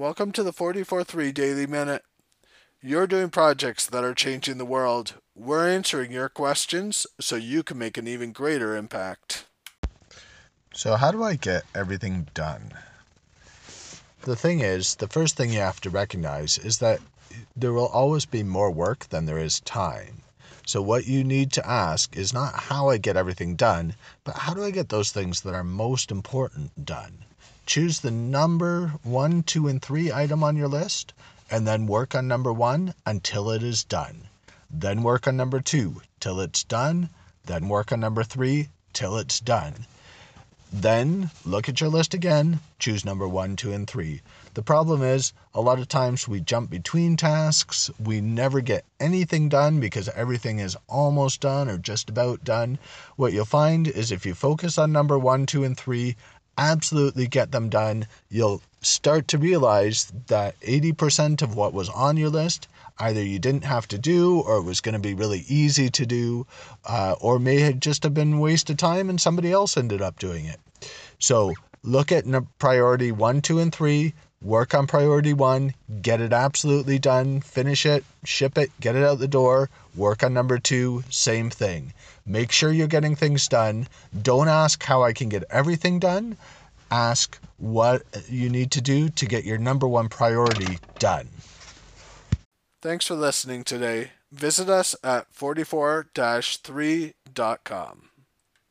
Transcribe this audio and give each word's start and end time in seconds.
Welcome 0.00 0.32
to 0.32 0.42
the 0.42 0.50
44.3 0.50 1.34
Daily 1.34 1.66
Minute. 1.66 2.02
You're 2.80 3.06
doing 3.06 3.28
projects 3.28 3.84
that 3.84 4.02
are 4.02 4.14
changing 4.14 4.56
the 4.56 4.64
world. 4.64 5.16
We're 5.36 5.68
answering 5.68 6.10
your 6.10 6.30
questions 6.30 7.06
so 7.20 7.36
you 7.36 7.62
can 7.62 7.76
make 7.76 7.98
an 7.98 8.08
even 8.08 8.32
greater 8.32 8.74
impact. 8.74 9.44
So, 10.72 10.96
how 10.96 11.12
do 11.12 11.22
I 11.22 11.34
get 11.34 11.64
everything 11.74 12.28
done? 12.32 12.72
The 14.22 14.36
thing 14.36 14.60
is, 14.60 14.94
the 14.94 15.06
first 15.06 15.36
thing 15.36 15.52
you 15.52 15.58
have 15.58 15.82
to 15.82 15.90
recognize 15.90 16.56
is 16.56 16.78
that 16.78 17.00
there 17.54 17.74
will 17.74 17.88
always 17.88 18.24
be 18.24 18.42
more 18.42 18.70
work 18.70 19.06
than 19.10 19.26
there 19.26 19.36
is 19.36 19.60
time. 19.60 20.22
So, 20.64 20.80
what 20.80 21.08
you 21.08 21.22
need 21.24 21.52
to 21.52 21.70
ask 21.70 22.16
is 22.16 22.32
not 22.32 22.54
how 22.54 22.88
I 22.88 22.96
get 22.96 23.18
everything 23.18 23.54
done, 23.54 23.94
but 24.24 24.38
how 24.38 24.54
do 24.54 24.64
I 24.64 24.70
get 24.70 24.88
those 24.88 25.12
things 25.12 25.42
that 25.42 25.52
are 25.52 25.62
most 25.62 26.10
important 26.10 26.86
done? 26.86 27.26
Choose 27.70 28.00
the 28.00 28.10
number 28.10 28.94
one, 29.04 29.44
two, 29.44 29.68
and 29.68 29.80
three 29.80 30.10
item 30.10 30.42
on 30.42 30.56
your 30.56 30.66
list, 30.66 31.12
and 31.48 31.68
then 31.68 31.86
work 31.86 32.16
on 32.16 32.26
number 32.26 32.52
one 32.52 32.94
until 33.06 33.48
it 33.48 33.62
is 33.62 33.84
done. 33.84 34.22
Then 34.68 35.04
work 35.04 35.28
on 35.28 35.36
number 35.36 35.60
two 35.60 36.02
till 36.18 36.40
it's 36.40 36.64
done. 36.64 37.10
Then 37.46 37.68
work 37.68 37.92
on 37.92 38.00
number 38.00 38.24
three 38.24 38.70
till 38.92 39.16
it's 39.16 39.38
done. 39.38 39.86
Then 40.72 41.30
look 41.44 41.68
at 41.68 41.80
your 41.80 41.90
list 41.90 42.12
again, 42.12 42.58
choose 42.80 43.04
number 43.04 43.28
one, 43.28 43.54
two, 43.54 43.72
and 43.72 43.86
three. 43.88 44.20
The 44.54 44.62
problem 44.62 45.04
is, 45.04 45.32
a 45.54 45.60
lot 45.60 45.78
of 45.78 45.86
times 45.86 46.26
we 46.26 46.40
jump 46.40 46.70
between 46.70 47.16
tasks, 47.16 47.88
we 48.02 48.20
never 48.20 48.60
get 48.60 48.84
anything 48.98 49.48
done 49.48 49.78
because 49.78 50.08
everything 50.08 50.58
is 50.58 50.76
almost 50.88 51.40
done 51.40 51.68
or 51.68 51.78
just 51.78 52.08
about 52.08 52.42
done. 52.42 52.80
What 53.14 53.32
you'll 53.32 53.44
find 53.44 53.86
is 53.86 54.10
if 54.10 54.26
you 54.26 54.34
focus 54.34 54.76
on 54.76 54.90
number 54.90 55.16
one, 55.16 55.46
two, 55.46 55.62
and 55.62 55.76
three, 55.76 56.16
absolutely 56.60 57.26
get 57.26 57.50
them 57.50 57.70
done, 57.70 58.06
you'll 58.28 58.62
start 58.82 59.26
to 59.28 59.38
realize 59.38 60.12
that 60.28 60.58
80% 60.60 61.42
of 61.42 61.56
what 61.56 61.72
was 61.72 61.88
on 61.88 62.16
your 62.16 62.28
list 62.28 62.68
either 63.00 63.22
you 63.22 63.38
didn't 63.38 63.64
have 63.64 63.88
to 63.88 63.98
do 63.98 64.40
or 64.40 64.58
it 64.58 64.62
was 64.62 64.80
going 64.80 64.92
to 64.92 64.98
be 65.00 65.14
really 65.14 65.44
easy 65.48 65.88
to 65.88 66.04
do 66.04 66.46
uh, 66.84 67.14
or 67.20 67.38
may 67.38 67.58
have 67.58 67.80
just 67.80 68.02
have 68.02 68.12
been 68.12 68.38
waste 68.38 68.68
of 68.68 68.76
time 68.76 69.08
and 69.08 69.20
somebody 69.20 69.50
else 69.50 69.76
ended 69.76 70.02
up 70.02 70.18
doing 70.18 70.44
it. 70.44 70.60
So 71.18 71.54
look 71.82 72.12
at 72.12 72.26
priority 72.58 73.10
one 73.10 73.40
two 73.40 73.58
and 73.58 73.74
three 73.74 74.12
work 74.42 74.74
on 74.74 74.86
priority 74.86 75.32
one 75.32 75.74
get 76.00 76.20
it 76.20 76.32
absolutely 76.32 76.98
done 76.98 77.40
finish 77.40 77.84
it 77.84 78.04
ship 78.24 78.56
it 78.56 78.70
get 78.80 78.96
it 78.96 79.04
out 79.04 79.18
the 79.18 79.28
door 79.28 79.68
work 79.94 80.22
on 80.22 80.32
number 80.32 80.58
two 80.58 81.02
same 81.10 81.50
thing 81.50 81.92
Make 82.30 82.52
sure 82.52 82.70
you're 82.70 82.86
getting 82.86 83.16
things 83.16 83.48
done. 83.48 83.88
Don't 84.22 84.46
ask 84.46 84.84
how 84.84 85.02
I 85.02 85.12
can 85.12 85.28
get 85.28 85.42
everything 85.50 85.98
done. 85.98 86.36
Ask 86.90 87.40
what 87.58 88.02
you 88.28 88.48
need 88.48 88.70
to 88.70 88.80
do 88.80 89.08
to 89.08 89.26
get 89.26 89.44
your 89.44 89.58
number 89.58 89.88
one 89.88 90.08
priority 90.08 90.78
done. 91.00 91.28
Thanks 92.80 93.06
for 93.06 93.16
listening 93.16 93.64
today. 93.64 94.12
Visit 94.30 94.68
us 94.68 94.94
at 95.02 95.26
44 95.32 96.06
3.com. 96.14 98.10